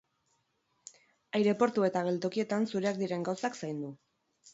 [1.39, 3.93] Aireportu eta geltokietan zureak diren gauzak zaindu.